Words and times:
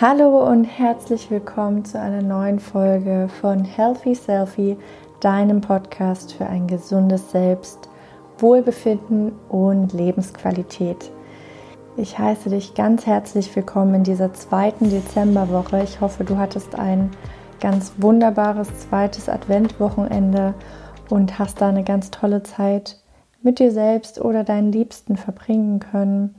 Hallo 0.00 0.44
und 0.50 0.64
herzlich 0.64 1.30
willkommen 1.30 1.84
zu 1.84 2.00
einer 2.00 2.20
neuen 2.20 2.58
Folge 2.58 3.28
von 3.40 3.64
Healthy 3.64 4.16
Selfie, 4.16 4.76
deinem 5.20 5.60
Podcast 5.60 6.34
für 6.34 6.46
ein 6.46 6.66
gesundes 6.66 7.30
Selbst, 7.30 7.88
Wohlbefinden 8.38 9.30
und 9.48 9.92
Lebensqualität. 9.92 11.12
Ich 11.96 12.18
heiße 12.18 12.50
dich 12.50 12.74
ganz 12.74 13.06
herzlich 13.06 13.54
willkommen 13.54 13.94
in 13.94 14.02
dieser 14.02 14.34
zweiten 14.34 14.90
Dezemberwoche. 14.90 15.84
Ich 15.84 16.00
hoffe, 16.00 16.24
du 16.24 16.38
hattest 16.38 16.74
ein 16.74 17.12
ganz 17.60 17.92
wunderbares 17.98 18.76
zweites 18.80 19.28
Adventwochenende 19.28 20.54
und 21.08 21.38
hast 21.38 21.60
da 21.60 21.68
eine 21.68 21.84
ganz 21.84 22.10
tolle 22.10 22.42
Zeit 22.42 22.98
mit 23.42 23.60
dir 23.60 23.70
selbst 23.70 24.20
oder 24.20 24.42
deinen 24.42 24.72
Liebsten 24.72 25.16
verbringen 25.16 25.78
können. 25.78 26.34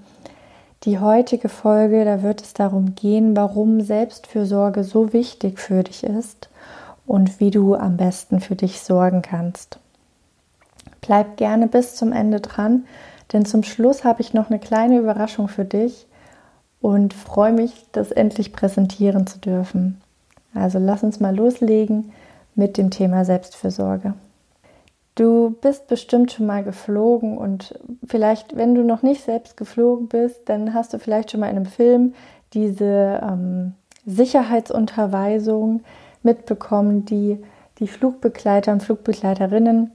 Die 0.86 1.00
heutige 1.00 1.50
Folge, 1.50 2.06
da 2.06 2.22
wird 2.22 2.44
es 2.44 2.54
darum 2.54 2.94
gehen, 2.94 3.36
warum 3.36 3.82
Selbstfürsorge 3.82 4.84
so 4.84 5.14
wichtig 5.14 5.59
für 5.59 5.82
dich 5.84 6.04
ist 6.04 6.48
und 7.08 7.40
wie 7.40 7.50
du 7.50 7.73
am 7.73 7.98
besten 7.98 8.40
für 8.40 8.55
dich 8.55 8.82
sorgen 8.82 9.23
kannst. 9.23 9.80
Bleib 11.02 11.38
gerne 11.38 11.66
bis 11.68 11.95
zum 11.95 12.12
Ende 12.12 12.40
dran, 12.40 12.86
denn 13.34 13.45
zum 13.45 13.64
Schluss 13.64 14.04
habe 14.04 14.22
ich 14.22 14.36
noch 14.36 14.52
eine 14.52 14.59
kleine 14.59 15.00
Überraschung 15.00 15.48
für 15.48 15.66
dich 15.66 16.06
und 16.82 17.16
freue 17.16 17.54
mich, 17.54 17.88
das 17.92 18.12
endlich 18.12 18.54
präsentieren 18.54 19.26
zu 19.26 19.40
dürfen. 19.40 20.00
Also 20.54 20.78
lass 20.78 21.02
uns 21.02 21.20
mal 21.20 21.36
loslegen 21.36 22.12
mit 22.54 22.78
dem 22.78 22.92
Thema 22.92 23.26
Selbstfürsorge. 23.26 24.14
Du 25.16 25.55
bist 25.62 25.88
bestimmt 25.88 26.34
schon 26.34 26.46
mal 26.46 26.64
geflogen 26.64 27.38
und 27.38 27.80
vielleicht, 28.06 28.58
wenn 28.58 28.76
du 28.76 28.84
noch 28.84 29.02
nicht 29.02 29.23
selbst 29.23 29.56
geflogen 29.56 30.08
bist, 30.08 30.42
dann 30.46 30.73
hast 30.73 30.94
du 30.94 31.00
vielleicht 31.00 31.32
schon 31.32 31.40
mal 31.40 31.50
in 31.50 31.56
einem 31.56 31.66
Film 31.66 32.14
diese 32.54 33.22
ähm, 33.23 33.73
Sicherheitsunterweisung 34.06 35.84
mitbekommen, 36.22 37.06
die 37.06 37.42
die 37.80 37.88
Flugbegleiter 37.88 38.73
und 38.73 38.84
Flugbegleiterinnen 38.84 39.92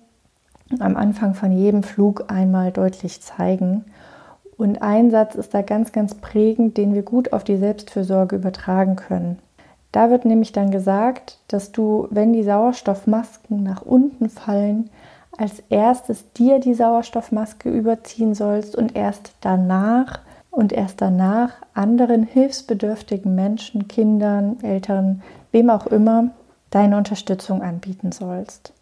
am 0.78 0.97
Anfang 0.97 1.34
von 1.34 1.53
jedem 1.53 1.83
Flug 1.83 2.25
einmal 2.28 2.72
deutlich 2.72 3.20
zeigen. 3.20 3.84
Und 4.56 4.83
ein 4.83 5.11
Satz 5.11 5.34
ist 5.34 5.53
da 5.53 5.62
ganz, 5.62 5.92
ganz 5.92 6.14
prägend, 6.14 6.77
den 6.77 6.94
wir 6.94 7.03
gut 7.03 7.33
auf 7.33 7.44
die 7.44 7.56
Selbstfürsorge 7.56 8.37
übertragen 8.37 8.97
können. 8.97 9.39
Da 9.92 10.11
wird 10.11 10.25
nämlich 10.25 10.53
dann 10.53 10.70
gesagt, 10.70 11.39
dass 11.48 11.72
du, 11.72 12.06
wenn 12.11 12.33
die 12.33 12.44
Sauerstoffmasken 12.44 13.62
nach 13.62 13.83
unten 13.83 14.28
fallen, 14.28 14.91
als 15.41 15.62
erstes 15.70 16.30
dir 16.34 16.60
die 16.60 16.74
Sauerstoffmaske 16.74 17.70
überziehen 17.70 18.34
sollst 18.34 18.77
und 18.77 18.94
erst 18.94 19.33
danach 19.41 20.20
und 20.50 20.70
erst 20.70 21.00
danach 21.00 21.52
anderen 21.72 22.24
hilfsbedürftigen 22.24 23.34
Menschen, 23.34 23.88
Kindern, 23.88 24.58
Eltern, 24.62 25.22
wem 25.50 25.70
auch 25.70 25.86
immer, 25.86 26.32
deine 26.69 26.98
Unterstützung 26.98 27.62
anbieten 27.62 28.12
sollst. 28.12 28.74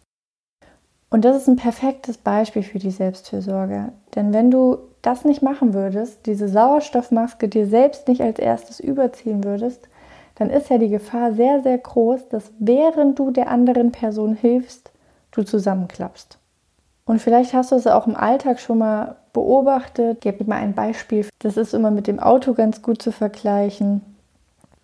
Und 1.09 1.23
das 1.23 1.37
ist 1.37 1.47
ein 1.47 1.55
perfektes 1.55 2.17
Beispiel 2.17 2.63
für 2.63 2.79
die 2.79 2.91
Selbstfürsorge. 2.91 3.93
Denn 4.15 4.33
wenn 4.33 4.51
du 4.51 4.79
das 5.01 5.23
nicht 5.23 5.41
machen 5.41 5.73
würdest, 5.73 6.25
diese 6.25 6.49
Sauerstoffmaske 6.49 7.47
dir 7.47 7.67
selbst 7.67 8.09
nicht 8.09 8.21
als 8.21 8.37
erstes 8.37 8.81
überziehen 8.81 9.45
würdest, 9.45 9.87
dann 10.35 10.49
ist 10.49 10.69
ja 10.69 10.77
die 10.77 10.89
Gefahr 10.89 11.31
sehr, 11.31 11.63
sehr 11.63 11.77
groß, 11.77 12.27
dass 12.27 12.51
während 12.59 13.17
du 13.17 13.31
der 13.31 13.49
anderen 13.49 13.93
Person 13.93 14.35
hilfst, 14.35 14.91
du 15.31 15.43
zusammenklappst. 15.43 16.37
Und 17.09 17.19
vielleicht 17.19 17.55
hast 17.55 17.71
du 17.71 17.75
es 17.75 17.87
auch 17.87 18.05
im 18.05 18.15
Alltag 18.15 18.59
schon 18.59 18.77
mal 18.77 19.15
beobachtet. 19.33 20.17
Ich 20.17 20.21
gebe 20.21 20.43
mal 20.43 20.57
ein 20.57 20.75
Beispiel. 20.75 21.27
Das 21.39 21.57
ist 21.57 21.73
immer 21.73 21.89
mit 21.89 22.05
dem 22.05 22.19
Auto 22.19 22.53
ganz 22.53 22.83
gut 22.83 23.01
zu 23.01 23.11
vergleichen. 23.11 24.01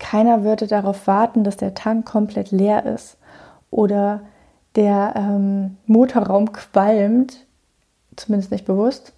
Keiner 0.00 0.42
würde 0.42 0.66
darauf 0.66 1.06
warten, 1.06 1.44
dass 1.44 1.56
der 1.56 1.74
Tank 1.74 2.04
komplett 2.04 2.50
leer 2.50 2.84
ist 2.84 3.16
oder 3.70 4.22
der 4.74 5.14
ähm, 5.14 5.76
Motorraum 5.86 6.50
qualmt, 6.50 7.46
zumindest 8.16 8.50
nicht 8.50 8.66
bewusst, 8.66 9.12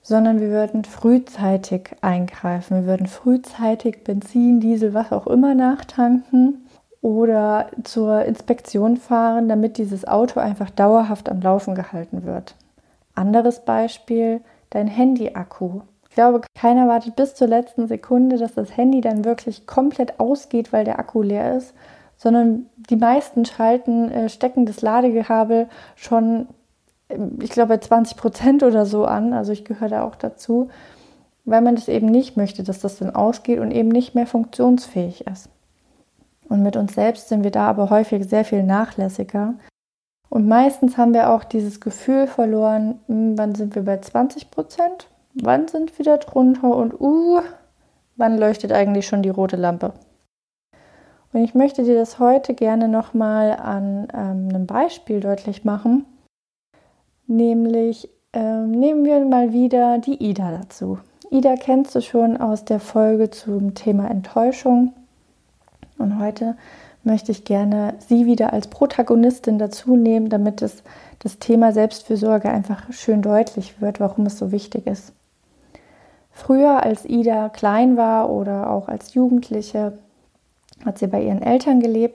sondern 0.00 0.40
wir 0.40 0.50
würden 0.50 0.84
frühzeitig 0.84 1.90
eingreifen. 2.02 2.82
Wir 2.82 2.86
würden 2.86 3.08
frühzeitig 3.08 4.04
Benzin, 4.04 4.60
Diesel, 4.60 4.94
was 4.94 5.10
auch 5.10 5.26
immer 5.26 5.56
nachtanken 5.56 6.67
oder 7.00 7.68
zur 7.84 8.24
Inspektion 8.24 8.96
fahren, 8.96 9.48
damit 9.48 9.78
dieses 9.78 10.06
Auto 10.06 10.40
einfach 10.40 10.70
dauerhaft 10.70 11.28
am 11.28 11.40
Laufen 11.40 11.74
gehalten 11.74 12.24
wird. 12.24 12.54
Anderes 13.14 13.60
Beispiel, 13.60 14.40
dein 14.70 14.88
Handy-Akku. 14.88 15.82
Ich 16.08 16.14
glaube, 16.14 16.40
keiner 16.54 16.88
wartet 16.88 17.16
bis 17.16 17.34
zur 17.34 17.48
letzten 17.48 17.86
Sekunde, 17.86 18.38
dass 18.38 18.54
das 18.54 18.76
Handy 18.76 19.00
dann 19.00 19.24
wirklich 19.24 19.66
komplett 19.66 20.18
ausgeht, 20.18 20.72
weil 20.72 20.84
der 20.84 20.98
Akku 20.98 21.22
leer 21.22 21.56
ist, 21.56 21.74
sondern 22.16 22.66
die 22.90 22.96
meisten 22.96 23.44
schalten, 23.44 24.10
äh, 24.10 24.28
stecken 24.28 24.66
das 24.66 24.82
Ladekabel 24.82 25.68
schon, 25.94 26.48
ähm, 27.08 27.38
ich 27.40 27.50
glaube, 27.50 27.74
bei 27.74 27.78
20 27.78 28.16
Prozent 28.16 28.62
oder 28.64 28.86
so 28.86 29.04
an. 29.04 29.32
Also 29.32 29.52
ich 29.52 29.64
gehöre 29.64 29.88
da 29.88 30.02
auch 30.02 30.16
dazu, 30.16 30.68
weil 31.44 31.60
man 31.60 31.76
das 31.76 31.86
eben 31.86 32.06
nicht 32.06 32.36
möchte, 32.36 32.64
dass 32.64 32.80
das 32.80 32.98
dann 32.98 33.14
ausgeht 33.14 33.60
und 33.60 33.70
eben 33.70 33.88
nicht 33.88 34.16
mehr 34.16 34.26
funktionsfähig 34.26 35.26
ist. 35.28 35.48
Und 36.48 36.62
mit 36.62 36.76
uns 36.76 36.94
selbst 36.94 37.28
sind 37.28 37.44
wir 37.44 37.50
da 37.50 37.66
aber 37.68 37.90
häufig 37.90 38.28
sehr 38.28 38.44
viel 38.44 38.62
nachlässiger. 38.62 39.54
Und 40.30 40.46
meistens 40.46 40.96
haben 40.96 41.14
wir 41.14 41.30
auch 41.30 41.44
dieses 41.44 41.80
Gefühl 41.80 42.26
verloren, 42.26 43.00
hm, 43.06 43.38
wann 43.38 43.54
sind 43.54 43.74
wir 43.74 43.82
bei 43.82 43.98
20 43.98 44.50
Prozent, 44.50 45.08
wann 45.34 45.68
sind 45.68 45.98
wir 45.98 46.04
da 46.04 46.16
drunter 46.16 46.76
und 46.76 47.00
uh, 47.00 47.40
wann 48.16 48.38
leuchtet 48.38 48.72
eigentlich 48.72 49.06
schon 49.06 49.22
die 49.22 49.30
rote 49.30 49.56
Lampe. 49.56 49.92
Und 51.32 51.44
ich 51.44 51.54
möchte 51.54 51.84
dir 51.84 51.94
das 51.94 52.18
heute 52.18 52.54
gerne 52.54 52.88
nochmal 52.88 53.52
an 53.52 54.08
ähm, 54.14 54.48
einem 54.48 54.66
Beispiel 54.66 55.20
deutlich 55.20 55.64
machen. 55.64 56.06
Nämlich 57.26 58.08
ähm, 58.32 58.70
nehmen 58.70 59.04
wir 59.04 59.24
mal 59.24 59.52
wieder 59.52 59.98
die 59.98 60.22
Ida 60.22 60.50
dazu. 60.50 60.98
Ida 61.30 61.56
kennst 61.56 61.94
du 61.94 62.00
schon 62.00 62.38
aus 62.38 62.64
der 62.64 62.80
Folge 62.80 63.30
zum 63.30 63.74
Thema 63.74 64.10
Enttäuschung. 64.10 64.94
Und 65.98 66.18
heute 66.18 66.56
möchte 67.04 67.32
ich 67.32 67.44
gerne 67.44 67.94
sie 67.98 68.26
wieder 68.26 68.52
als 68.52 68.68
Protagonistin 68.68 69.58
dazu 69.58 69.96
nehmen, 69.96 70.28
damit 70.28 70.62
es 70.62 70.82
das 71.18 71.38
Thema 71.38 71.72
Selbstfürsorge 71.72 72.48
einfach 72.48 72.92
schön 72.92 73.22
deutlich 73.22 73.80
wird, 73.80 74.00
warum 74.00 74.26
es 74.26 74.38
so 74.38 74.52
wichtig 74.52 74.86
ist. 74.86 75.12
Früher, 76.30 76.84
als 76.84 77.04
Ida 77.04 77.48
klein 77.48 77.96
war 77.96 78.30
oder 78.30 78.70
auch 78.70 78.88
als 78.88 79.14
Jugendliche, 79.14 79.98
hat 80.84 80.98
sie 80.98 81.08
bei 81.08 81.22
ihren 81.22 81.42
Eltern 81.42 81.80
gelebt 81.80 82.14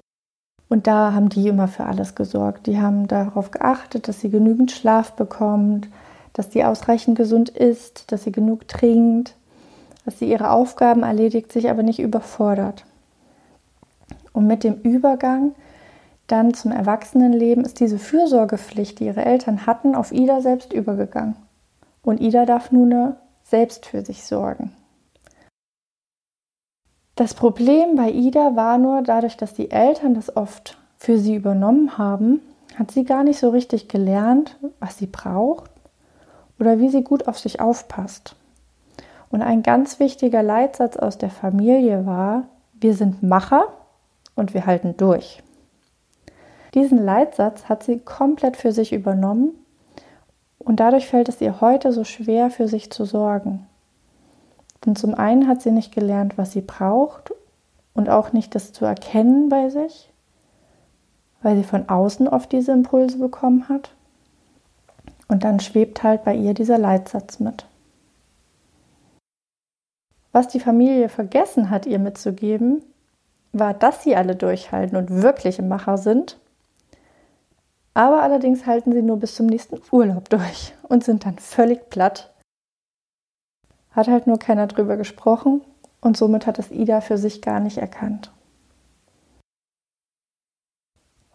und 0.70 0.88
da 0.88 1.14
haben 1.14 1.28
die 1.28 1.48
immer 1.50 1.68
für 1.68 1.86
alles 1.86 2.16
gesorgt. 2.16 2.68
Die 2.68 2.80
haben 2.80 3.08
darauf 3.08 3.52
geachtet, 3.52 4.08
dass 4.08 4.22
sie 4.22 4.30
genügend 4.30 4.72
Schlaf 4.72 5.12
bekommt, 5.14 5.90
dass 6.32 6.52
sie 6.52 6.64
ausreichend 6.64 7.18
gesund 7.18 7.50
isst, 7.50 8.12
dass 8.12 8.24
sie 8.24 8.32
genug 8.32 8.68
trinkt, 8.68 9.36
dass 10.06 10.20
sie 10.20 10.30
ihre 10.30 10.52
Aufgaben 10.52 11.04
erledigt, 11.04 11.52
sich 11.52 11.70
aber 11.70 11.84
nicht 11.84 12.00
überfordert. 12.00 12.86
Und 14.34 14.48
mit 14.48 14.64
dem 14.64 14.82
Übergang 14.82 15.54
dann 16.28 16.54
zum 16.54 16.72
Erwachsenenleben 16.72 17.64
ist 17.64 17.80
diese 17.80 18.00
Fürsorgepflicht, 18.00 19.00
die 19.00 19.06
ihre 19.06 19.24
Eltern 19.24 19.66
hatten, 19.66 19.96
auf 19.96 20.12
Ida 20.12 20.42
selbst 20.42 20.74
übergegangen. 20.74 21.36
Und 22.02 22.20
Ida 22.20 22.46
darf 22.46 22.72
nun 22.72 23.16
selbst 23.44 23.86
für 23.86 24.04
sich 24.04 24.24
sorgen. 24.24 24.74
Das 27.16 27.36
Problem 27.36 27.96
bei 27.96 28.10
Ida 28.10 28.56
war 28.56 28.78
nur, 28.80 29.04
dadurch, 29.04 29.38
dass 29.38 29.54
die 29.54 29.70
Eltern 29.70 30.16
das 30.16 30.36
oft 30.36 30.78
für 30.98 31.20
sie 31.20 31.36
übernommen 31.36 31.98
haben, 31.98 32.42
hat 32.80 32.92
sie 32.92 33.04
gar 33.04 33.24
nicht 33.24 33.40
so 33.40 33.50
richtig 33.50 33.88
gelernt, 33.88 34.58
was 34.80 34.98
sie 34.98 35.06
braucht 35.06 35.70
oder 36.60 36.80
wie 36.80 36.90
sie 36.90 37.04
gut 37.04 37.28
auf 37.28 37.38
sich 37.38 37.60
aufpasst. 37.60 38.36
Und 39.30 39.42
ein 39.42 39.62
ganz 39.62 40.00
wichtiger 40.00 40.42
Leitsatz 40.42 40.98
aus 40.98 41.18
der 41.18 41.30
Familie 41.30 42.06
war, 42.06 42.46
wir 42.74 42.96
sind 42.96 43.22
Macher 43.22 43.66
und 44.36 44.54
wir 44.54 44.66
halten 44.66 44.96
durch. 44.98 45.42
Diesen 46.74 47.04
Leitsatz 47.04 47.66
hat 47.70 47.84
sie 47.84 48.00
komplett 48.00 48.58
für 48.58 48.72
sich 48.72 48.94
übernommen 48.94 49.52
und 50.60 50.80
dadurch 50.80 51.08
fällt 51.08 51.30
es 51.30 51.42
ihr 51.42 51.62
heute 51.62 51.92
so 51.92 52.04
schwer, 52.04 52.50
für 52.50 52.68
sich 52.68 52.92
zu 52.92 53.06
sorgen. 53.06 53.68
Denn 54.86 54.96
zum 54.96 55.14
einen 55.14 55.48
hat 55.48 55.62
sie 55.62 55.72
nicht 55.72 55.94
gelernt, 55.94 56.38
was 56.38 56.52
sie 56.52 56.62
braucht 56.62 57.34
und 57.94 58.10
auch 58.10 58.34
nicht 58.34 58.56
das 58.56 58.74
zu 58.74 58.86
erkennen 58.86 59.50
bei 59.50 59.70
sich, 59.70 60.12
weil 61.42 61.56
sie 61.56 61.64
von 61.64 61.90
außen 61.90 62.28
oft 62.28 62.52
diese 62.52 62.72
Impulse 62.72 63.18
bekommen 63.18 63.70
hat. 63.70 63.92
Und 65.28 65.44
dann 65.44 65.60
schwebt 65.60 66.04
halt 66.04 66.24
bei 66.24 66.36
ihr 66.36 66.54
dieser 66.54 66.78
Leitsatz 66.78 67.40
mit. 67.40 67.66
Was 70.32 70.48
die 70.48 70.60
Familie 70.60 71.10
vergessen 71.10 71.70
hat, 71.70 71.86
ihr 71.86 72.00
mitzugeben, 72.00 72.84
war, 73.54 73.74
dass 73.74 74.04
sie 74.04 74.16
alle 74.16 74.36
durchhalten 74.36 74.98
und 74.98 75.22
wirkliche 75.22 75.62
Macher 75.62 75.98
sind. 75.98 76.40
Aber 77.94 78.24
allerdings 78.24 78.66
halten 78.66 78.92
sie 78.92 79.04
nur 79.04 79.18
bis 79.18 79.36
zum 79.36 79.46
nächsten 79.46 79.80
Urlaub 79.92 80.30
durch 80.30 80.74
und 80.84 81.04
sind 81.04 81.26
dann 81.26 81.38
völlig 81.38 81.90
platt. 81.90 82.34
Hat 83.92 84.08
halt 84.08 84.26
nur 84.26 84.40
keiner 84.40 84.66
drüber 84.66 84.98
gesprochen 84.98 85.62
und 86.02 86.18
somit 86.18 86.48
hat 86.48 86.58
es 86.58 86.72
Ida 86.72 87.02
für 87.02 87.20
sich 87.20 87.42
gar 87.42 87.60
nicht 87.60 87.78
erkannt. 87.78 88.32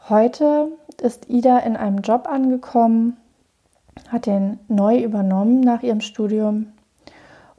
Heute 0.08 0.72
ist 1.00 1.28
Ida 1.28 1.58
in 1.58 1.76
einem 1.76 1.98
Job 1.98 2.26
angekommen, 2.28 3.18
hat 4.08 4.26
den 4.26 4.58
neu 4.66 4.98
übernommen 5.02 5.60
nach 5.60 5.82
ihrem 5.82 6.00
Studium 6.00 6.72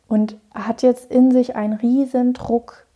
und 0.08 0.36
hat 0.54 0.82
jetzt 0.82 1.12
in 1.12 1.32
sich 1.32 1.56
einen 1.56 1.74
riesen 1.74 2.34
Druck. 2.34 2.88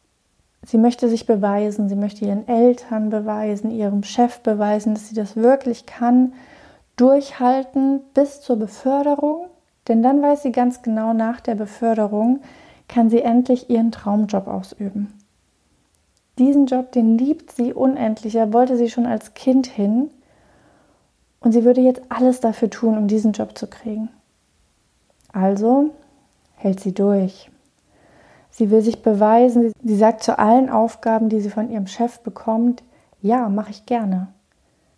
Sie 0.66 0.78
möchte 0.78 1.10
sich 1.10 1.26
beweisen, 1.26 1.90
sie 1.90 1.96
möchte 1.96 2.26
ihren 2.26 2.48
Eltern 2.48 3.10
beweisen, 3.10 3.70
ihrem 3.70 4.04
Chef 4.04 4.40
beweisen, 4.40 4.94
dass 4.94 5.10
sie 5.10 5.16
das 5.16 5.36
wirklich 5.36 5.86
kann, 5.86 6.34
durchhalten 6.96 8.02
bis 8.14 8.42
zur 8.42 8.58
Beförderung, 8.58 9.48
denn 9.88 10.02
dann 10.02 10.22
weiß 10.22 10.44
sie 10.44 10.52
ganz 10.52 10.82
genau, 10.82 11.14
nach 11.14 11.42
der 11.42 11.56
Beförderung 11.56 12.40
kann 12.88 13.10
sie 13.10 13.22
endlich 13.22 13.70
ihren 13.70 13.92
Traumjob 13.92 14.48
ausüben. 14.48 15.14
Diesen 16.40 16.66
Job, 16.66 16.92
den 16.92 17.18
liebt 17.18 17.52
sie 17.52 17.74
unendlich, 17.74 18.36
er 18.36 18.54
wollte 18.54 18.78
sie 18.78 18.90
schon 18.90 19.06
als 19.06 19.34
Kind 19.34 19.68
hin 19.68 20.10
und 21.42 21.52
sie 21.52 21.64
würde 21.64 21.82
jetzt 21.82 22.02
alles 22.10 22.40
dafür 22.40 22.70
tun, 22.70 22.98
um 22.98 23.08
diesen 23.08 23.34
Job 23.34 23.58
zu 23.58 23.68
kriegen. 23.68 24.10
Also 25.32 25.90
hält 26.56 26.80
sie 26.80 26.94
durch. 26.94 27.52
Sie 28.54 28.70
will 28.70 28.82
sich 28.82 29.02
beweisen. 29.02 29.74
Sie 29.84 29.96
sagt 29.96 30.22
zu 30.22 30.38
allen 30.38 30.70
Aufgaben, 30.70 31.28
die 31.28 31.42
sie 31.42 31.50
von 31.50 31.72
ihrem 31.72 31.88
Chef 31.88 32.20
bekommt, 32.20 32.84
ja, 33.22 33.50
mache 33.50 33.72
ich 33.72 33.88
gerne. 33.88 34.28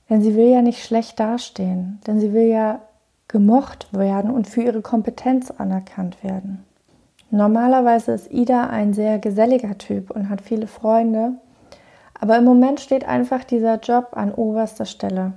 Denn 0.10 0.22
sie 0.22 0.36
will 0.36 0.50
ja 0.50 0.62
nicht 0.62 0.84
schlecht 0.84 1.20
dastehen, 1.20 2.00
denn 2.06 2.20
sie 2.20 2.34
will 2.34 2.48
ja 2.48 2.82
gemocht 3.30 3.88
werden 3.94 4.30
und 4.30 4.48
für 4.48 4.62
ihre 4.62 4.82
Kompetenz 4.82 5.52
anerkannt 5.52 6.22
werden. 6.22 6.66
Normalerweise 7.32 8.12
ist 8.12 8.32
Ida 8.32 8.68
ein 8.68 8.94
sehr 8.94 9.20
geselliger 9.20 9.78
Typ 9.78 10.12
und 10.12 10.30
hat 10.30 10.42
viele 10.42 10.68
Freunde, 10.68 11.34
aber 12.20 12.38
im 12.38 12.44
Moment 12.44 12.82
steht 12.82 13.08
einfach 13.08 13.44
dieser 13.44 13.80
Job 13.80 14.10
an 14.12 14.34
oberster 14.34 14.86
Stelle. 14.86 15.34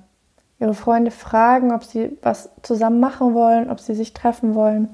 Ihre 0.58 0.74
Freunde 0.74 1.12
fragen, 1.12 1.72
ob 1.72 1.84
sie 1.84 2.18
was 2.22 2.50
zusammen 2.62 3.00
machen 3.00 3.32
wollen, 3.32 3.70
ob 3.70 3.80
sie 3.80 3.94
sich 3.94 4.12
treffen 4.12 4.54
wollen. 4.54 4.88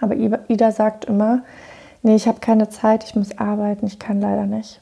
Aber 0.00 0.14
Ida 0.14 0.70
sagt 0.70 1.06
immer, 1.06 1.42
nee, 2.02 2.14
ich 2.14 2.28
habe 2.28 2.40
keine 2.40 2.68
Zeit, 2.68 3.04
ich 3.04 3.14
muss 3.14 3.38
arbeiten, 3.38 3.86
ich 3.86 3.98
kann 3.98 4.20
leider 4.20 4.46
nicht. 4.46 4.80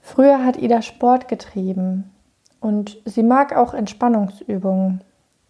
Früher 0.00 0.44
hat 0.44 0.56
Ida 0.56 0.80
Sport 0.82 1.28
getrieben 1.28 2.10
und 2.60 2.96
sie 3.04 3.22
mag 3.22 3.54
auch 3.54 3.74
Entspannungsübungen. 3.74 5.02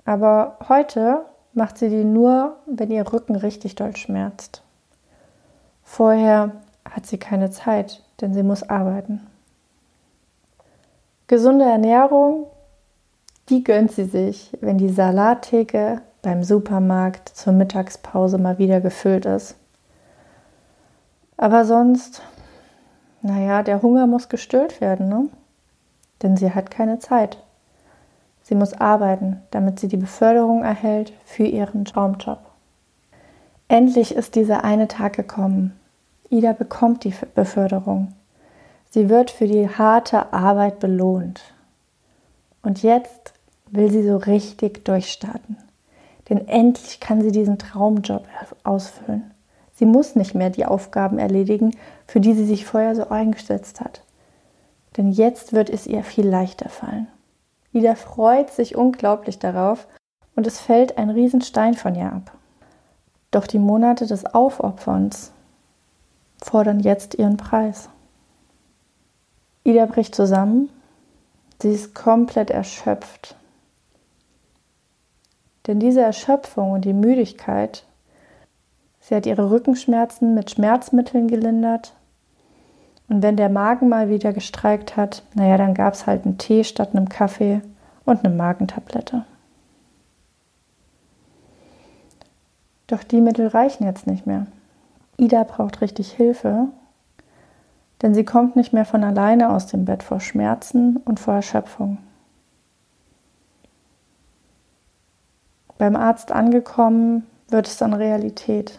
Aber 0.04 0.58
heute 0.68 1.24
macht 1.52 1.78
sie 1.78 1.88
die 1.88 2.04
nur, 2.04 2.56
wenn 2.66 2.90
ihr 2.90 3.12
Rücken 3.12 3.36
richtig 3.36 3.74
doll 3.74 3.94
schmerzt. 3.96 4.62
Vorher 5.82 6.52
hat 6.84 7.06
sie 7.06 7.18
keine 7.18 7.50
Zeit, 7.50 8.02
denn 8.20 8.34
sie 8.34 8.42
muss 8.42 8.62
arbeiten. 8.62 9.26
Gesunde 11.28 11.64
Ernährung, 11.64 12.46
die 13.48 13.62
gönnt 13.62 13.92
sie 13.92 14.04
sich, 14.04 14.50
wenn 14.60 14.78
die 14.78 14.88
Salattheke 14.88 16.02
beim 16.28 16.44
Supermarkt 16.44 17.30
zur 17.30 17.54
Mittagspause 17.54 18.36
mal 18.36 18.58
wieder 18.58 18.82
gefüllt 18.82 19.24
ist. 19.24 19.56
Aber 21.38 21.64
sonst, 21.64 22.20
naja, 23.22 23.62
der 23.62 23.80
Hunger 23.80 24.06
muss 24.06 24.28
gestillt 24.28 24.82
werden, 24.82 25.08
ne? 25.08 25.30
Denn 26.22 26.36
sie 26.36 26.52
hat 26.52 26.70
keine 26.70 26.98
Zeit. 26.98 27.42
Sie 28.42 28.54
muss 28.54 28.74
arbeiten, 28.74 29.40
damit 29.52 29.80
sie 29.80 29.88
die 29.88 29.96
Beförderung 29.96 30.64
erhält 30.64 31.14
für 31.24 31.44
ihren 31.44 31.86
Traumjob. 31.86 32.40
Endlich 33.68 34.14
ist 34.14 34.34
dieser 34.34 34.64
eine 34.64 34.86
Tag 34.86 35.14
gekommen. 35.14 35.80
Ida 36.28 36.52
bekommt 36.52 37.04
die 37.04 37.14
Beförderung. 37.34 38.12
Sie 38.90 39.08
wird 39.08 39.30
für 39.30 39.46
die 39.46 39.66
harte 39.66 40.34
Arbeit 40.34 40.78
belohnt. 40.78 41.54
Und 42.62 42.82
jetzt 42.82 43.32
will 43.70 43.90
sie 43.90 44.06
so 44.06 44.18
richtig 44.18 44.84
durchstarten. 44.84 45.56
Denn 46.28 46.46
endlich 46.46 47.00
kann 47.00 47.22
sie 47.22 47.32
diesen 47.32 47.58
Traumjob 47.58 48.26
ausfüllen. 48.64 49.30
Sie 49.74 49.86
muss 49.86 50.16
nicht 50.16 50.34
mehr 50.34 50.50
die 50.50 50.66
Aufgaben 50.66 51.18
erledigen, 51.18 51.76
für 52.06 52.20
die 52.20 52.34
sie 52.34 52.44
sich 52.44 52.66
vorher 52.66 52.94
so 52.94 53.08
eingesetzt 53.08 53.80
hat. 53.80 54.02
Denn 54.96 55.10
jetzt 55.10 55.52
wird 55.52 55.70
es 55.70 55.86
ihr 55.86 56.02
viel 56.02 56.26
leichter 56.26 56.68
fallen. 56.68 57.06
Ida 57.72 57.94
freut 57.94 58.50
sich 58.50 58.76
unglaublich 58.76 59.38
darauf 59.38 59.86
und 60.34 60.46
es 60.46 60.58
fällt 60.58 60.98
ein 60.98 61.10
Riesenstein 61.10 61.74
von 61.74 61.94
ihr 61.94 62.12
ab. 62.12 62.32
Doch 63.30 63.46
die 63.46 63.58
Monate 63.58 64.06
des 64.06 64.26
Aufopferns 64.26 65.32
fordern 66.42 66.80
jetzt 66.80 67.14
ihren 67.14 67.36
Preis. 67.36 67.88
Ida 69.64 69.86
bricht 69.86 70.14
zusammen. 70.14 70.70
Sie 71.60 71.72
ist 71.72 71.94
komplett 71.94 72.50
erschöpft 72.50 73.37
denn 75.66 75.80
diese 75.80 76.00
Erschöpfung 76.00 76.72
und 76.72 76.84
die 76.84 76.92
Müdigkeit, 76.92 77.84
sie 79.00 79.14
hat 79.14 79.26
ihre 79.26 79.50
Rückenschmerzen 79.50 80.34
mit 80.34 80.50
Schmerzmitteln 80.50 81.28
gelindert. 81.28 81.94
Und 83.08 83.22
wenn 83.22 83.36
der 83.36 83.48
Magen 83.48 83.88
mal 83.88 84.10
wieder 84.10 84.32
gestreikt 84.32 84.96
hat, 84.96 85.22
naja, 85.34 85.56
dann 85.56 85.74
gab 85.74 85.94
es 85.94 86.06
halt 86.06 86.24
einen 86.24 86.38
Tee 86.38 86.64
statt 86.64 86.90
einem 86.94 87.08
Kaffee 87.08 87.62
und 88.04 88.24
eine 88.24 88.34
Magentablette. 88.34 89.24
Doch 92.86 93.04
die 93.04 93.20
Mittel 93.20 93.48
reichen 93.48 93.84
jetzt 93.84 94.06
nicht 94.06 94.26
mehr. 94.26 94.46
Ida 95.18 95.44
braucht 95.44 95.80
richtig 95.80 96.12
Hilfe, 96.12 96.68
denn 98.02 98.14
sie 98.14 98.24
kommt 98.24 98.56
nicht 98.56 98.72
mehr 98.72 98.84
von 98.84 99.04
alleine 99.04 99.50
aus 99.50 99.66
dem 99.66 99.84
Bett 99.84 100.02
vor 100.02 100.20
Schmerzen 100.20 100.96
und 100.96 101.20
vor 101.20 101.34
Erschöpfung. 101.34 101.98
Beim 105.78 105.96
Arzt 105.96 106.32
angekommen, 106.32 107.26
wird 107.48 107.66
es 107.66 107.78
dann 107.78 107.94
Realität. 107.94 108.78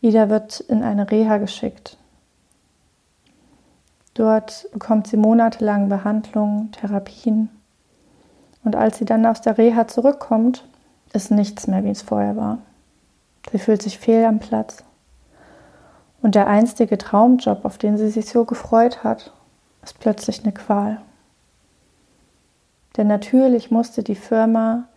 Ida 0.00 0.30
wird 0.30 0.60
in 0.60 0.82
eine 0.82 1.10
Reha 1.10 1.36
geschickt. 1.36 1.98
Dort 4.14 4.66
bekommt 4.72 5.06
sie 5.06 5.16
monatelang 5.16 5.88
Behandlung, 5.88 6.70
Therapien. 6.72 7.50
Und 8.64 8.76
als 8.76 8.98
sie 8.98 9.04
dann 9.04 9.24
aus 9.26 9.40
der 9.40 9.56
Reha 9.56 9.86
zurückkommt, 9.86 10.66
ist 11.12 11.30
nichts 11.30 11.66
mehr, 11.66 11.84
wie 11.84 11.90
es 11.90 12.02
vorher 12.02 12.36
war. 12.36 12.58
Sie 13.52 13.58
fühlt 13.58 13.82
sich 13.82 13.98
fehl 13.98 14.24
am 14.24 14.38
Platz. 14.38 14.84
Und 16.22 16.34
der 16.34 16.46
einstige 16.46 16.98
Traumjob, 16.98 17.64
auf 17.64 17.78
den 17.78 17.96
sie 17.96 18.10
sich 18.10 18.28
so 18.28 18.44
gefreut 18.44 19.04
hat, 19.04 19.32
ist 19.82 19.98
plötzlich 19.98 20.42
eine 20.42 20.52
Qual. 20.52 21.00
Denn 22.96 23.06
natürlich 23.06 23.70
musste 23.70 24.02
die 24.02 24.16
Firma 24.16 24.88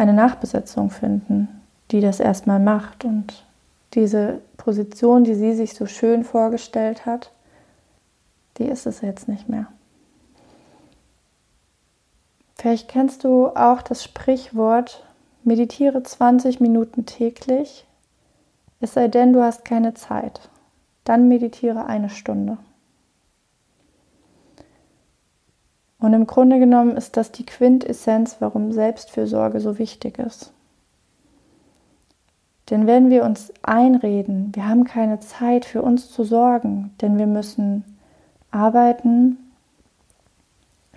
eine 0.00 0.14
Nachbesetzung 0.14 0.88
finden, 0.88 1.60
die 1.90 2.00
das 2.00 2.20
erstmal 2.20 2.58
macht 2.58 3.04
und 3.04 3.44
diese 3.92 4.40
Position, 4.56 5.24
die 5.24 5.34
sie 5.34 5.52
sich 5.52 5.74
so 5.74 5.84
schön 5.84 6.24
vorgestellt 6.24 7.04
hat, 7.04 7.32
die 8.56 8.64
ist 8.64 8.86
es 8.86 9.02
jetzt 9.02 9.28
nicht 9.28 9.50
mehr. 9.50 9.66
Vielleicht 12.56 12.88
kennst 12.88 13.24
du 13.24 13.48
auch 13.48 13.82
das 13.82 14.02
Sprichwort, 14.02 15.04
meditiere 15.44 16.02
20 16.02 16.60
Minuten 16.60 17.04
täglich, 17.04 17.86
es 18.80 18.94
sei 18.94 19.08
denn, 19.08 19.34
du 19.34 19.42
hast 19.42 19.66
keine 19.66 19.92
Zeit. 19.92 20.48
Dann 21.04 21.28
meditiere 21.28 21.84
eine 21.84 22.08
Stunde. 22.08 22.56
Und 26.00 26.14
im 26.14 26.26
Grunde 26.26 26.58
genommen 26.58 26.96
ist 26.96 27.16
das 27.16 27.30
die 27.30 27.44
Quintessenz, 27.44 28.36
warum 28.40 28.72
Selbstfürsorge 28.72 29.60
so 29.60 29.78
wichtig 29.78 30.18
ist. 30.18 30.52
Denn 32.70 32.86
wenn 32.86 33.10
wir 33.10 33.24
uns 33.24 33.52
einreden, 33.62 34.52
wir 34.54 34.66
haben 34.66 34.84
keine 34.84 35.20
Zeit 35.20 35.64
für 35.64 35.82
uns 35.82 36.10
zu 36.10 36.24
sorgen, 36.24 36.94
denn 37.00 37.18
wir 37.18 37.26
müssen 37.26 37.84
arbeiten, 38.50 39.38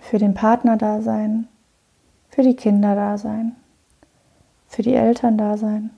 für 0.03 0.19
den 0.19 0.33
Partner 0.33 0.77
da 0.77 1.01
sein, 1.01 1.47
für 2.29 2.43
die 2.43 2.55
Kinder 2.55 2.95
da 2.95 3.17
sein, 3.17 3.55
für 4.67 4.83
die 4.83 4.93
Eltern 4.93 5.37
da 5.37 5.57
sein, 5.57 5.91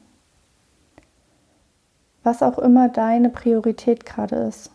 was 2.23 2.41
auch 2.41 2.57
immer 2.59 2.87
deine 2.87 3.29
Priorität 3.29 4.05
gerade 4.05 4.35
ist. 4.35 4.71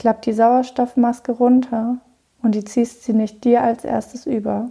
Klapp 0.00 0.22
die 0.22 0.32
Sauerstoffmaske 0.32 1.32
runter 1.32 1.98
und 2.42 2.54
die 2.54 2.64
ziehst 2.64 3.04
sie 3.04 3.12
nicht 3.12 3.44
dir 3.44 3.62
als 3.62 3.84
erstes 3.84 4.24
über. 4.24 4.70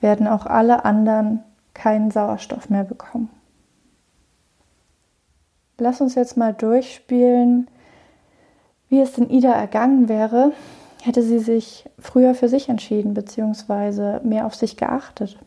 Werden 0.00 0.28
auch 0.28 0.44
alle 0.44 0.84
anderen 0.84 1.42
keinen 1.72 2.10
Sauerstoff 2.10 2.68
mehr 2.68 2.84
bekommen. 2.84 3.30
Lass 5.78 6.02
uns 6.02 6.14
jetzt 6.16 6.36
mal 6.36 6.52
durchspielen, 6.52 7.70
wie 8.90 9.00
es 9.00 9.16
in 9.16 9.30
Ida 9.30 9.52
ergangen 9.52 10.10
wäre, 10.10 10.52
hätte 11.02 11.22
sie 11.22 11.38
sich 11.38 11.88
früher 11.98 12.34
für 12.34 12.50
sich 12.50 12.68
entschieden 12.68 13.14
bzw. 13.14 14.20
mehr 14.20 14.44
auf 14.44 14.54
sich 14.54 14.76
geachtet. 14.76 15.38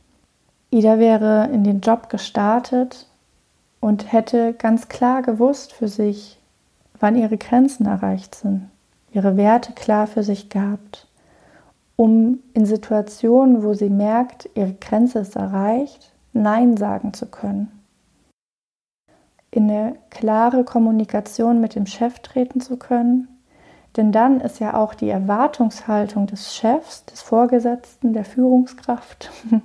Ida 0.72 0.98
wäre 0.98 1.48
in 1.54 1.64
den 1.64 1.82
Job 1.82 2.10
gestartet 2.10 3.06
und 3.82 4.12
hätte 4.12 4.56
ganz 4.56 4.90
klar 4.90 5.22
gewusst 5.22 5.74
für 5.74 5.88
sich, 5.88 6.40
wann 7.00 7.16
ihre 7.16 7.38
Grenzen 7.38 7.86
erreicht 7.86 8.36
sind, 8.36 8.70
ihre 9.12 9.38
Werte 9.38 9.74
klar 9.74 10.08
für 10.08 10.24
sich 10.24 10.50
gehabt, 10.50 11.08
um 11.96 12.40
in 12.54 12.66
Situationen, 12.66 13.64
wo 13.64 13.74
sie 13.74 13.90
merkt, 13.90 14.50
ihre 14.56 14.74
Grenze 14.74 15.20
ist 15.20 15.36
erreicht, 15.36 16.14
Nein 16.34 16.78
sagen 16.78 17.14
zu 17.14 17.26
können. 17.26 17.72
In 19.50 19.70
eine 19.72 19.96
klare 20.12 20.64
Kommunikation 20.64 21.60
mit 21.60 21.74
dem 21.74 21.88
Chef 21.88 22.20
treten 22.20 22.62
zu 22.62 22.78
können, 22.78 23.28
denn 23.96 24.12
dann 24.12 24.42
ist 24.42 24.60
ja 24.60 24.76
auch 24.76 24.94
die 24.94 25.10
Erwartungshaltung 25.10 26.28
des 26.28 26.56
Chefs, 26.56 27.06
des 27.06 27.24
Vorgesetzten, 27.24 28.14
der 28.14 28.26
Führungskraft 28.26 29.32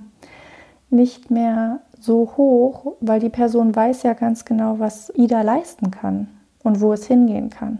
nicht 0.89 1.29
mehr 1.29 1.81
so 1.99 2.33
hoch, 2.35 2.93
weil 2.99 3.19
die 3.19 3.29
Person 3.29 3.75
weiß 3.75 4.01
ja 4.03 4.13
ganz 4.13 4.45
genau, 4.45 4.79
was 4.79 5.11
Ida 5.15 5.41
leisten 5.41 5.91
kann 5.91 6.27
und 6.63 6.81
wo 6.81 6.93
es 6.93 7.05
hingehen 7.05 7.49
kann. 7.49 7.79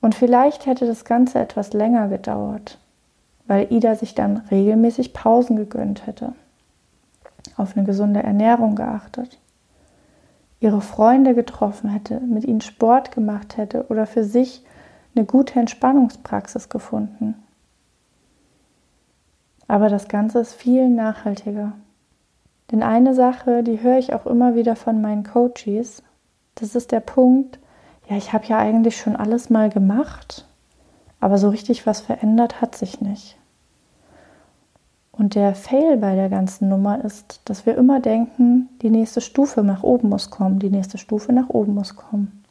Und 0.00 0.14
vielleicht 0.14 0.66
hätte 0.66 0.86
das 0.86 1.04
Ganze 1.04 1.38
etwas 1.38 1.72
länger 1.72 2.08
gedauert, 2.08 2.78
weil 3.46 3.72
Ida 3.72 3.94
sich 3.94 4.14
dann 4.14 4.38
regelmäßig 4.50 5.12
Pausen 5.12 5.56
gegönnt 5.56 6.06
hätte, 6.06 6.32
auf 7.56 7.76
eine 7.76 7.86
gesunde 7.86 8.22
Ernährung 8.22 8.76
geachtet, 8.76 9.38
ihre 10.58 10.80
Freunde 10.80 11.34
getroffen 11.34 11.90
hätte, 11.90 12.20
mit 12.20 12.44
ihnen 12.44 12.60
Sport 12.60 13.12
gemacht 13.12 13.56
hätte 13.56 13.86
oder 13.88 14.06
für 14.06 14.24
sich 14.24 14.64
eine 15.14 15.24
gute 15.24 15.58
Entspannungspraxis 15.58 16.68
gefunden. 16.68 17.34
Aber 19.68 19.88
das 19.88 20.08
Ganze 20.08 20.40
ist 20.40 20.54
viel 20.54 20.88
nachhaltiger. 20.88 21.72
Denn 22.70 22.82
eine 22.82 23.14
Sache, 23.14 23.62
die 23.62 23.82
höre 23.82 23.98
ich 23.98 24.14
auch 24.14 24.26
immer 24.26 24.54
wieder 24.54 24.76
von 24.76 25.00
meinen 25.00 25.24
Coaches, 25.24 26.02
das 26.54 26.74
ist 26.74 26.92
der 26.92 27.00
Punkt, 27.00 27.58
ja, 28.08 28.16
ich 28.16 28.32
habe 28.32 28.46
ja 28.46 28.58
eigentlich 28.58 28.96
schon 28.96 29.16
alles 29.16 29.50
mal 29.50 29.70
gemacht, 29.70 30.46
aber 31.20 31.38
so 31.38 31.48
richtig 31.48 31.86
was 31.86 32.00
verändert 32.00 32.60
hat 32.60 32.74
sich 32.76 33.00
nicht. 33.00 33.36
Und 35.12 35.34
der 35.34 35.54
Fail 35.54 35.96
bei 35.98 36.14
der 36.14 36.28
ganzen 36.28 36.68
Nummer 36.68 37.04
ist, 37.04 37.42
dass 37.44 37.66
wir 37.66 37.76
immer 37.76 38.00
denken, 38.00 38.68
die 38.80 38.90
nächste 38.90 39.20
Stufe 39.20 39.62
nach 39.62 39.82
oben 39.82 40.08
muss 40.08 40.30
kommen, 40.30 40.58
die 40.60 40.70
nächste 40.70 40.98
Stufe 40.98 41.32
nach 41.32 41.50
oben 41.50 41.74
muss 41.74 41.96
kommen. 41.96 42.42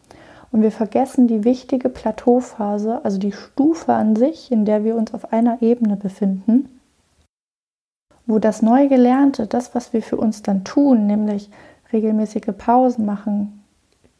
Und 0.52 0.62
wir 0.62 0.72
vergessen 0.72 1.28
die 1.28 1.44
wichtige 1.44 1.90
Plateauphase, 1.90 3.04
also 3.04 3.18
die 3.18 3.32
Stufe 3.32 3.94
an 3.94 4.16
sich, 4.16 4.52
in 4.52 4.66
der 4.66 4.84
wir 4.84 4.96
uns 4.96 5.14
auf 5.14 5.32
einer 5.32 5.62
Ebene 5.62 5.96
befinden, 5.96 6.79
wo 8.30 8.38
das 8.38 8.62
Neugelernte, 8.62 9.48
das, 9.48 9.74
was 9.74 9.92
wir 9.92 10.04
für 10.04 10.16
uns 10.16 10.44
dann 10.44 10.64
tun, 10.64 11.08
nämlich 11.08 11.50
regelmäßige 11.92 12.54
Pausen 12.56 13.04
machen, 13.04 13.64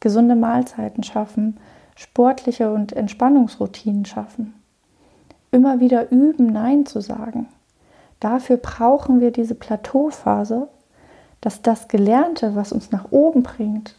gesunde 0.00 0.34
Mahlzeiten 0.34 1.04
schaffen, 1.04 1.58
sportliche 1.94 2.72
und 2.72 2.92
Entspannungsroutinen 2.92 4.04
schaffen, 4.04 4.54
immer 5.52 5.78
wieder 5.78 6.10
üben, 6.10 6.46
Nein 6.46 6.86
zu 6.86 7.00
sagen. 7.00 7.46
Dafür 8.18 8.56
brauchen 8.56 9.20
wir 9.20 9.30
diese 9.30 9.54
Plateauphase, 9.54 10.66
dass 11.40 11.62
das 11.62 11.86
Gelernte, 11.86 12.56
was 12.56 12.72
uns 12.72 12.90
nach 12.90 13.12
oben 13.12 13.44
bringt, 13.44 13.94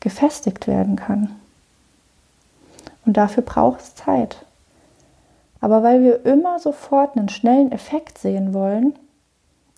gefestigt 0.00 0.66
werden 0.66 0.96
kann. 0.96 1.34
Und 3.06 3.16
dafür 3.16 3.42
braucht 3.42 3.80
es 3.80 3.94
Zeit. 3.94 4.44
Aber 5.60 5.82
weil 5.82 6.02
wir 6.02 6.24
immer 6.24 6.58
sofort 6.58 7.16
einen 7.16 7.28
schnellen 7.28 7.72
Effekt 7.72 8.18
sehen 8.18 8.54
wollen, 8.54 8.94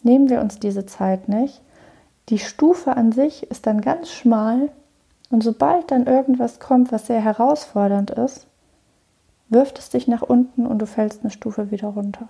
nehmen 0.02 0.28
wir 0.28 0.40
uns 0.40 0.58
diese 0.58 0.86
Zeit 0.86 1.28
nicht. 1.28 1.62
Die 2.28 2.38
Stufe 2.38 2.96
an 2.96 3.12
sich 3.12 3.50
ist 3.50 3.66
dann 3.66 3.80
ganz 3.80 4.10
schmal 4.10 4.70
und 5.30 5.42
sobald 5.42 5.90
dann 5.90 6.06
irgendwas 6.06 6.60
kommt, 6.60 6.92
was 6.92 7.06
sehr 7.06 7.22
herausfordernd 7.22 8.10
ist, 8.10 8.46
wirft 9.48 9.78
es 9.78 9.90
dich 9.90 10.06
nach 10.06 10.22
unten 10.22 10.66
und 10.66 10.78
du 10.78 10.86
fällst 10.86 11.22
eine 11.22 11.30
Stufe 11.30 11.70
wieder 11.70 11.88
runter. 11.88 12.28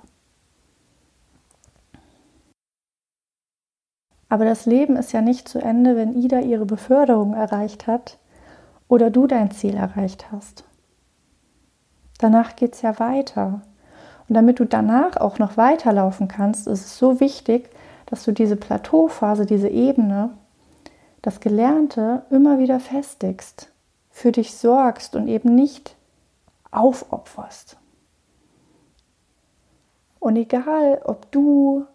Aber 4.28 4.45
das 4.45 4.64
Leben 4.64 4.97
ist 4.97 5.12
ja 5.12 5.21
nicht 5.21 5.49
zu 5.49 5.59
Ende, 5.59 5.97
wenn 5.97 6.14
Ida 6.14 6.38
ihre 6.38 6.64
Beförderung 6.64 7.35
erreicht 7.35 7.88
hat 7.88 8.16
oder 8.88 9.11
du 9.11 9.26
dein 9.26 9.50
Ziel 9.50 9.75
erreicht 9.75 10.30
hast. 10.30 10.64
Danach 12.20 12.54
geht 12.54 12.74
es 12.74 12.82
ja 12.82 12.98
weiter. 12.98 13.62
Und 14.28 14.34
damit 14.34 14.60
du 14.60 14.66
danach 14.66 15.16
auch 15.16 15.38
noch 15.38 15.56
weiterlaufen 15.56 16.28
kannst, 16.28 16.66
ist 16.66 16.84
es 16.84 16.98
so 16.98 17.18
wichtig, 17.18 17.70
dass 18.06 18.24
du 18.24 18.32
diese 18.32 18.56
Plateauphase, 18.56 19.46
diese 19.46 19.68
Ebene, 19.68 20.30
das 21.22 21.40
Gelernte 21.40 22.22
immer 22.30 22.58
wieder 22.58 22.78
festigst, 22.78 23.72
für 24.10 24.32
dich 24.32 24.54
sorgst 24.54 25.16
und 25.16 25.28
eben 25.28 25.54
nicht 25.54 25.96
aufopferst. 26.70 27.78
Und 30.18 30.36
egal, 30.36 31.00
ob 31.04 31.32
du, 31.32 31.86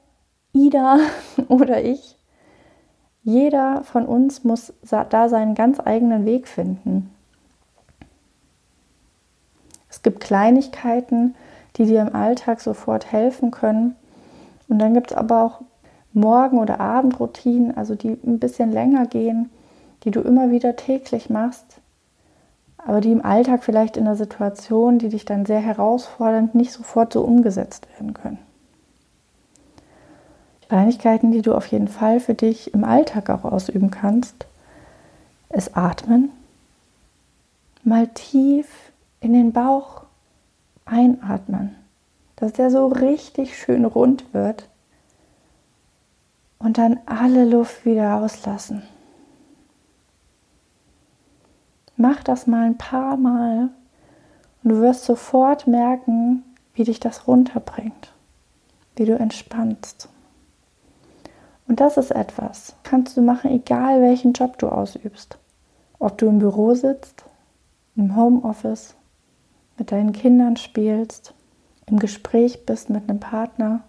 Ida 0.51 0.97
oder 1.47 1.83
ich, 1.83 2.17
jeder 3.21 3.83
von 3.83 4.07
uns 4.07 4.43
muss 4.43 4.73
da 4.89 5.29
seinen 5.29 5.53
ganz 5.53 5.79
eigenen 5.79 6.25
Weg 6.25 6.47
finden. 6.47 7.14
Gibt 10.05 10.19
Kleinigkeiten, 10.19 11.33
die 11.77 11.85
dir 11.87 12.01
im 12.03 12.13
Alltag 12.13 12.61
sofort 12.61 13.11
helfen 13.11 13.49
können. 13.49 13.95
Und 14.67 14.77
dann 14.77 14.93
gibt 14.93 15.09
es 15.09 15.17
aber 15.17 15.43
auch 15.43 15.61
Morgen- 16.13 16.59
oder 16.59 16.79
Abendroutinen, 16.79 17.75
also 17.75 17.95
die 17.95 18.09
ein 18.23 18.37
bisschen 18.37 18.71
länger 18.71 19.07
gehen, 19.07 19.49
die 20.03 20.11
du 20.11 20.21
immer 20.21 20.51
wieder 20.51 20.75
täglich 20.75 21.31
machst, 21.31 21.65
aber 22.77 23.01
die 23.01 23.13
im 23.13 23.25
Alltag 23.25 23.63
vielleicht 23.63 23.97
in 23.97 24.05
der 24.05 24.15
Situation, 24.15 24.99
die 24.99 25.09
dich 25.09 25.25
dann 25.25 25.47
sehr 25.47 25.59
herausfordernd, 25.59 26.53
nicht 26.53 26.71
sofort 26.71 27.11
so 27.11 27.21
umgesetzt 27.21 27.87
werden 27.97 28.13
können. 28.13 28.37
Kleinigkeiten, 30.69 31.31
die 31.31 31.41
du 31.41 31.55
auf 31.55 31.65
jeden 31.65 31.87
Fall 31.87 32.19
für 32.19 32.35
dich 32.35 32.75
im 32.75 32.83
Alltag 32.83 33.31
auch 33.31 33.43
ausüben 33.43 33.89
kannst, 33.89 34.45
ist 35.49 35.75
Atmen. 35.75 36.29
Mal 37.83 38.07
tief 38.09 38.67
in 39.25 39.33
den 39.33 39.53
Bauch 39.53 40.03
einatmen, 40.85 41.75
dass 42.35 42.53
der 42.53 42.69
so 42.69 42.85
richtig 42.85 43.57
schön 43.57 43.83
rund 43.83 44.35
wird 44.35 44.69
und 46.59 46.77
dann 46.77 46.99
alle 47.07 47.43
Luft 47.45 47.85
wieder 47.85 48.21
auslassen. 48.21 48.83
Mach 51.97 52.21
das 52.23 52.45
mal 52.45 52.67
ein 52.67 52.77
paar 52.77 53.17
Mal 53.17 53.69
und 54.63 54.69
du 54.69 54.81
wirst 54.81 55.05
sofort 55.05 55.65
merken, 55.65 56.43
wie 56.75 56.83
dich 56.83 56.99
das 56.99 57.27
runterbringt, 57.27 58.13
wie 58.95 59.05
du 59.05 59.17
entspannst. 59.17 60.07
Und 61.67 61.79
das 61.79 61.97
ist 61.97 62.11
etwas, 62.11 62.75
kannst 62.83 63.17
du 63.17 63.23
machen, 63.23 63.49
egal 63.49 64.03
welchen 64.03 64.33
Job 64.33 64.59
du 64.59 64.69
ausübst. 64.69 65.39
Ob 65.97 66.15
du 66.19 66.27
im 66.27 66.37
Büro 66.37 66.75
sitzt, 66.75 67.25
im 67.95 68.15
Homeoffice 68.15 68.95
mit 69.77 69.91
deinen 69.91 70.13
Kindern 70.13 70.57
spielst, 70.57 71.33
im 71.87 71.99
Gespräch 71.99 72.65
bist 72.65 72.89
mit 72.89 73.09
einem 73.09 73.19
Partner. 73.19 73.83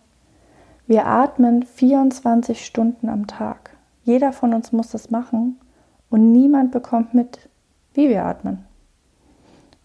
Wir 0.87 1.07
atmen 1.07 1.63
24 1.63 2.65
Stunden 2.65 3.09
am 3.09 3.27
Tag. 3.27 3.71
Jeder 4.05 4.33
von 4.33 4.55
uns 4.55 4.73
muss 4.73 4.91
das 4.91 5.11
machen 5.11 5.59
und 6.11 6.33
niemand 6.33 6.73
bekommt 6.73 7.15
mit, 7.15 7.49
wie 7.95 8.09
wir 8.09 8.25
atmen. 8.25 8.65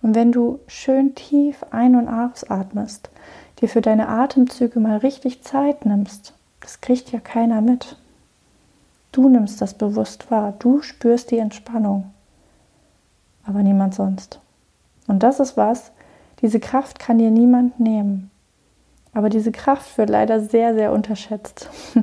Und 0.01 0.15
wenn 0.15 0.31
du 0.31 0.60
schön 0.67 1.15
tief 1.15 1.63
ein- 1.72 1.96
und 1.96 2.08
ausatmest, 2.08 3.10
dir 3.60 3.70
für 3.70 3.81
deine 3.81 4.08
Atemzüge 4.08 4.79
mal 4.79 4.98
richtig 4.98 5.43
Zeit 5.43 5.86
nimmst, 5.86 6.34
das 6.60 6.81
kriegt 6.81 7.12
ja 7.12 7.20
keiner 7.20 7.62
mit. 7.62 7.98
Du 9.12 9.29
nimmst 9.29 9.62
das 9.62 9.74
bewusst 9.74 10.31
wahr, 10.31 10.53
du 10.58 10.81
spürst 10.81 11.31
die 11.31 11.38
Entspannung, 11.38 12.12
aber 13.43 13.62
niemand 13.62 13.93
sonst. 13.93 14.39
Und 15.12 15.24
das 15.24 15.41
ist 15.41 15.58
was, 15.58 15.91
diese 16.39 16.62
Kraft 16.62 16.98
kann 16.98 17.18
dir 17.18 17.32
niemand 17.32 17.82
nehmen. 17.82 18.32
Aber 19.12 19.27
diese 19.27 19.51
Kraft 19.51 19.98
wird 19.98 20.10
leider 20.10 20.39
sehr, 20.39 20.74
sehr 20.74 20.94
unterschätzt. 20.94 21.70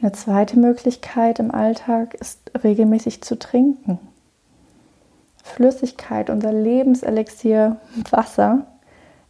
Eine 0.00 0.12
zweite 0.12 0.58
Möglichkeit 0.58 1.40
im 1.40 1.50
Alltag 1.50 2.14
ist 2.14 2.40
regelmäßig 2.64 3.20
zu 3.22 3.38
trinken. 3.38 3.98
Flüssigkeit, 5.44 6.30
unser 6.30 6.54
Lebenselixier 6.54 7.76
Wasser, 8.10 8.64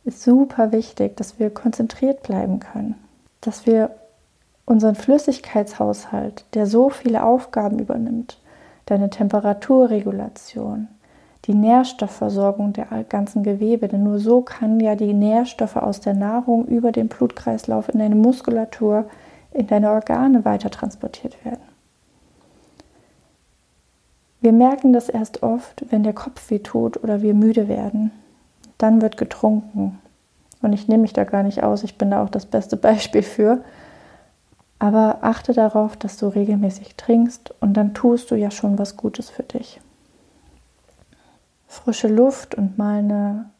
ist 0.04 0.22
super 0.22 0.70
wichtig, 0.70 1.16
dass 1.16 1.40
wir 1.40 1.50
konzentriert 1.50 2.22
bleiben 2.22 2.60
können. 2.60 2.94
Dass 3.40 3.66
wir 3.66 3.96
unseren 4.64 4.94
Flüssigkeitshaushalt, 4.94 6.44
der 6.54 6.66
so 6.66 6.88
viele 6.88 7.24
Aufgaben 7.24 7.80
übernimmt, 7.80 8.38
deine 8.86 9.10
Temperaturregulation, 9.10 10.86
die 11.48 11.54
Nährstoffversorgung 11.54 12.74
der 12.74 12.86
ganzen 13.08 13.42
Gewebe. 13.42 13.88
Denn 13.88 14.04
nur 14.04 14.20
so 14.20 14.42
kann 14.42 14.78
ja 14.78 14.94
die 14.94 15.14
Nährstoffe 15.14 15.76
aus 15.76 16.00
der 16.00 16.14
Nahrung 16.14 16.66
über 16.66 16.92
den 16.92 17.08
Blutkreislauf 17.08 17.88
in 17.88 17.98
deine 17.98 18.14
Muskulatur, 18.14 19.06
in 19.52 19.66
deine 19.66 19.90
Organe 19.90 20.44
weiter 20.44 20.70
transportiert 20.70 21.44
werden. 21.44 21.62
Wir 24.40 24.52
merken 24.52 24.92
das 24.92 25.08
erst 25.08 25.42
oft, 25.42 25.84
wenn 25.90 26.04
der 26.04 26.12
Kopf 26.12 26.50
weh 26.50 26.60
tut 26.60 27.02
oder 27.02 27.22
wir 27.22 27.34
müde 27.34 27.66
werden. 27.66 28.12
Dann 28.76 29.02
wird 29.02 29.16
getrunken. 29.16 29.98
Und 30.62 30.72
ich 30.72 30.86
nehme 30.86 31.02
mich 31.02 31.12
da 31.12 31.24
gar 31.24 31.42
nicht 31.42 31.62
aus, 31.62 31.82
ich 31.82 31.98
bin 31.98 32.10
da 32.10 32.22
auch 32.22 32.28
das 32.28 32.46
beste 32.46 32.76
Beispiel 32.88 33.22
für. 33.22 33.64
Aber 34.78 35.18
achte 35.22 35.54
darauf, 35.54 35.96
dass 35.96 36.18
du 36.18 36.28
regelmäßig 36.28 36.94
trinkst 36.94 37.52
und 37.60 37.72
dann 37.74 37.94
tust 37.94 38.30
du 38.30 38.36
ja 38.36 38.50
schon 38.50 38.78
was 38.78 38.96
Gutes 38.96 39.28
für 39.28 39.42
dich. 39.42 39.80
Frische 41.68 42.08
Luft 42.08 42.54
und 42.54 42.78
mal 42.78 42.98
eine 42.98 43.50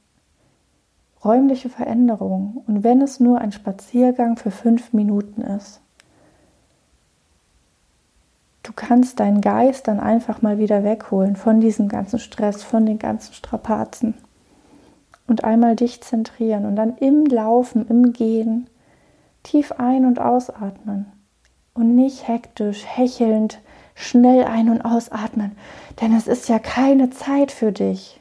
räumliche 1.24 1.68
Veränderung. 1.68 2.64
Und 2.66 2.82
wenn 2.82 3.02
es 3.02 3.20
nur 3.20 3.38
ein 3.38 3.52
Spaziergang 3.52 4.36
für 4.36 4.50
fünf 4.50 4.92
Minuten 4.92 5.42
ist, 5.42 5.80
du 8.62 8.72
kannst 8.72 9.20
deinen 9.20 9.40
Geist 9.40 9.88
dann 9.88 10.00
einfach 10.00 10.42
mal 10.42 10.58
wieder 10.58 10.84
wegholen 10.84 11.36
von 11.36 11.60
diesem 11.60 11.88
ganzen 11.88 12.18
Stress, 12.18 12.62
von 12.64 12.86
den 12.86 12.98
ganzen 12.98 13.34
Strapazen 13.34 14.14
und 15.26 15.44
einmal 15.44 15.76
dich 15.76 16.00
zentrieren 16.00 16.64
und 16.64 16.76
dann 16.76 16.96
im 16.96 17.26
Laufen, 17.26 17.86
im 17.88 18.12
Gehen 18.12 18.68
tief 19.42 19.72
ein- 19.72 20.06
und 20.06 20.18
ausatmen 20.18 21.06
und 21.74 21.94
nicht 21.94 22.26
hektisch, 22.26 22.84
hechelnd, 22.84 23.60
schnell 23.98 24.44
ein- 24.44 24.70
und 24.70 24.82
ausatmen, 24.82 25.56
denn 26.00 26.14
es 26.14 26.28
ist 26.28 26.48
ja 26.48 26.60
keine 26.60 27.10
Zeit 27.10 27.50
für 27.50 27.72
dich. 27.72 28.20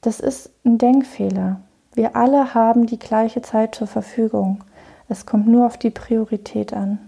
Das 0.00 0.20
ist 0.20 0.50
ein 0.64 0.78
Denkfehler. 0.78 1.60
Wir 1.94 2.16
alle 2.16 2.54
haben 2.54 2.86
die 2.86 2.98
gleiche 2.98 3.42
Zeit 3.42 3.74
zur 3.74 3.88
Verfügung. 3.88 4.62
Es 5.08 5.26
kommt 5.26 5.48
nur 5.48 5.66
auf 5.66 5.76
die 5.76 5.90
Priorität 5.90 6.72
an. 6.72 6.98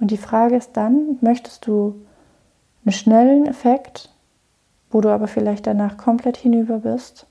Und 0.00 0.12
die 0.12 0.16
Frage 0.16 0.56
ist 0.56 0.76
dann, 0.76 1.18
möchtest 1.20 1.66
du 1.66 2.02
einen 2.84 2.92
schnellen 2.92 3.46
Effekt, 3.46 4.14
wo 4.90 5.00
du 5.00 5.08
aber 5.08 5.26
vielleicht 5.26 5.66
danach 5.66 5.96
komplett 5.96 6.36
hinüber 6.36 6.78
bist? 6.78 7.26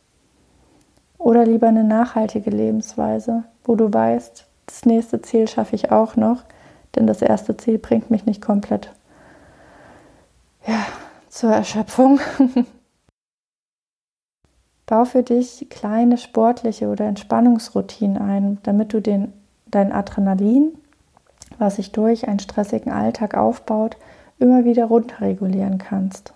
Oder 1.18 1.46
lieber 1.46 1.70
eine 1.70 1.86
nachhaltige 1.86 2.50
Lebensweise, 2.50 3.46
wo 3.64 3.76
du 3.76 3.92
weißt, 3.92 4.46
das 4.66 4.86
nächste 4.86 5.22
Ziel 5.22 5.48
schaffe 5.48 5.76
ich 5.76 5.92
auch 5.92 6.18
noch, 6.18 6.44
denn 6.98 7.08
das 7.08 7.22
erste 7.22 7.56
Ziel 7.56 7.78
bringt 7.78 8.12
mich 8.12 8.26
nicht 8.26 8.42
komplett 8.42 8.92
ja, 10.68 10.86
zur 11.30 11.52
Erschöpfung. 11.52 12.20
Bau 14.86 15.06
für 15.06 15.24
dich 15.24 15.68
kleine 15.70 16.18
sportliche 16.18 16.88
oder 16.88 17.06
Entspannungsroutinen 17.06 18.18
ein, 18.18 18.58
damit 18.64 18.94
du 18.94 19.02
den, 19.02 19.34
dein 19.66 19.92
Adrenalin 19.92 20.78
was 21.58 21.78
sich 21.78 21.92
durch 21.92 22.28
einen 22.28 22.40
stressigen 22.40 22.92
Alltag 22.92 23.36
aufbaut, 23.36 23.98
immer 24.40 24.66
wieder 24.66 24.86
runterregulieren 24.86 25.78
kannst. 25.78 26.34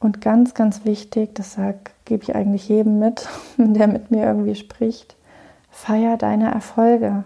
Und 0.00 0.20
ganz, 0.20 0.54
ganz 0.54 0.84
wichtig, 0.84 1.34
das 1.34 1.54
sag, 1.54 1.90
gebe 2.04 2.22
ich 2.22 2.36
eigentlich 2.36 2.68
jedem 2.68 2.98
mit, 2.98 3.28
der 3.56 3.88
mit 3.88 4.10
mir 4.10 4.24
irgendwie 4.24 4.54
spricht, 4.54 5.16
feier 5.70 6.16
deine 6.16 6.52
Erfolge. 6.52 7.24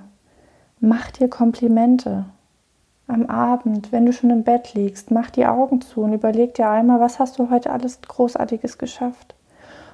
Mach 0.84 1.12
dir 1.12 1.28
Komplimente. 1.28 2.24
Am 3.06 3.26
Abend, 3.26 3.92
wenn 3.92 4.04
du 4.04 4.12
schon 4.12 4.30
im 4.30 4.42
Bett 4.42 4.74
liegst, 4.74 5.12
mach 5.12 5.30
die 5.30 5.46
Augen 5.46 5.80
zu 5.80 6.00
und 6.00 6.12
überleg 6.12 6.54
dir 6.54 6.68
einmal, 6.68 6.98
was 6.98 7.20
hast 7.20 7.38
du 7.38 7.50
heute 7.50 7.70
alles 7.70 8.00
Großartiges 8.02 8.78
geschafft. 8.78 9.36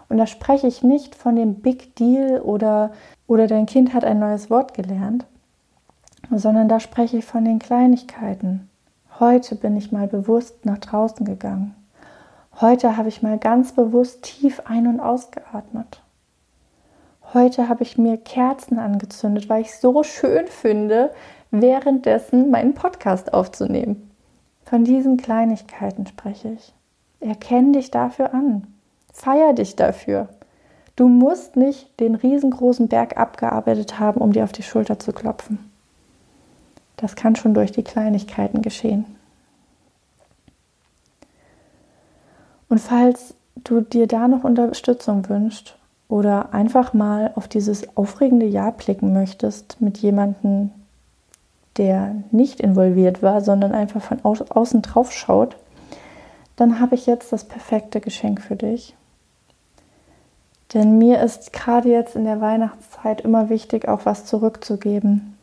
Und 0.08 0.16
da 0.16 0.26
spreche 0.26 0.66
ich 0.66 0.82
nicht 0.82 1.14
von 1.14 1.36
dem 1.36 1.56
Big 1.56 1.94
Deal 1.96 2.40
oder, 2.40 2.92
oder 3.26 3.46
dein 3.46 3.66
Kind 3.66 3.92
hat 3.92 4.02
ein 4.02 4.18
neues 4.18 4.48
Wort 4.48 4.72
gelernt, 4.72 5.26
sondern 6.30 6.68
da 6.70 6.80
spreche 6.80 7.18
ich 7.18 7.26
von 7.26 7.44
den 7.44 7.58
Kleinigkeiten. 7.58 8.70
Heute 9.20 9.56
bin 9.56 9.76
ich 9.76 9.92
mal 9.92 10.08
bewusst 10.08 10.64
nach 10.64 10.78
draußen 10.78 11.26
gegangen. 11.26 11.74
Heute 12.62 12.96
habe 12.96 13.10
ich 13.10 13.20
mal 13.20 13.36
ganz 13.36 13.72
bewusst 13.72 14.22
tief 14.22 14.62
ein- 14.64 14.86
und 14.86 15.00
ausgeatmet. 15.00 16.00
Heute 17.34 17.68
habe 17.68 17.82
ich 17.82 17.98
mir 17.98 18.16
Kerzen 18.16 18.78
angezündet, 18.78 19.50
weil 19.50 19.60
ich 19.60 19.68
es 19.68 19.82
so 19.82 20.02
schön 20.02 20.46
finde, 20.46 21.12
währenddessen 21.50 22.50
meinen 22.50 22.72
Podcast 22.72 23.34
aufzunehmen. 23.34 24.10
Von 24.64 24.84
diesen 24.84 25.18
Kleinigkeiten 25.18 26.06
spreche 26.06 26.52
ich. 26.52 26.72
Erkenn 27.20 27.74
dich 27.74 27.90
dafür 27.90 28.32
an. 28.32 28.66
Feier 29.12 29.52
dich 29.52 29.76
dafür. 29.76 30.28
Du 30.96 31.08
musst 31.08 31.56
nicht 31.56 32.00
den 32.00 32.14
riesengroßen 32.14 32.88
Berg 32.88 33.18
abgearbeitet 33.18 34.00
haben, 34.00 34.22
um 34.22 34.32
dir 34.32 34.44
auf 34.44 34.52
die 34.52 34.62
Schulter 34.62 34.98
zu 34.98 35.12
klopfen. 35.12 35.70
Das 36.96 37.14
kann 37.14 37.36
schon 37.36 37.52
durch 37.52 37.72
die 37.72 37.84
Kleinigkeiten 37.84 38.62
geschehen. 38.62 39.04
Und 42.70 42.78
falls 42.78 43.34
du 43.64 43.82
dir 43.82 44.06
da 44.06 44.28
noch 44.28 44.44
Unterstützung 44.44 45.28
wünschst 45.28 45.77
oder 46.08 46.54
einfach 46.54 46.94
mal 46.94 47.32
auf 47.34 47.48
dieses 47.48 47.96
aufregende 47.96 48.46
Jahr 48.46 48.72
blicken 48.72 49.12
möchtest 49.12 49.80
mit 49.80 49.98
jemandem, 49.98 50.70
der 51.76 52.16
nicht 52.30 52.60
involviert 52.60 53.22
war, 53.22 53.40
sondern 53.40 53.72
einfach 53.72 54.02
von 54.02 54.24
au 54.24 54.34
außen 54.48 54.82
drauf 54.82 55.12
schaut, 55.12 55.56
dann 56.56 56.80
habe 56.80 56.94
ich 56.94 57.06
jetzt 57.06 57.32
das 57.32 57.44
perfekte 57.44 58.00
Geschenk 58.00 58.40
für 58.40 58.56
dich. 58.56 58.96
Denn 60.74 60.98
mir 60.98 61.22
ist 61.22 61.52
gerade 61.52 61.88
jetzt 61.88 62.16
in 62.16 62.24
der 62.24 62.40
Weihnachtszeit 62.40 63.20
immer 63.20 63.48
wichtig, 63.48 63.88
auch 63.88 64.04
was 64.04 64.24
zurückzugeben. 64.24 65.36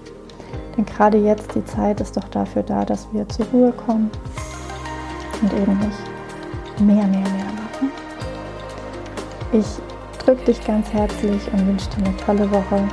Denn 0.76 0.84
gerade 0.84 1.18
jetzt 1.18 1.54
die 1.54 1.64
Zeit 1.64 2.00
ist 2.00 2.16
doch 2.16 2.28
dafür 2.28 2.62
da, 2.62 2.84
dass 2.84 3.06
wir 3.12 3.28
zur 3.28 3.46
Ruhe 3.46 3.72
kommen 3.72 4.10
und 5.40 5.52
eben 5.52 5.78
nicht 5.78 6.80
mehr, 6.80 7.06
mehr, 7.06 7.20
mehr 7.20 7.46
machen. 7.46 7.92
Ich 9.52 9.66
drücke 10.24 10.44
dich 10.44 10.64
ganz 10.66 10.92
herzlich 10.92 11.40
und 11.52 11.66
wünsche 11.66 11.88
dir 11.90 12.06
eine 12.06 12.16
tolle 12.16 12.50
Woche. 12.50 12.88